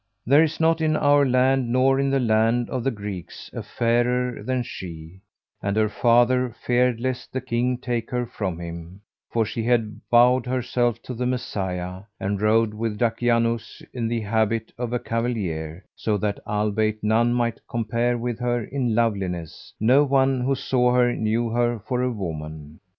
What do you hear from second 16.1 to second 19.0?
that albeit none might compare with her in